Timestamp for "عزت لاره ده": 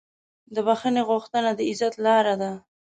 1.69-2.51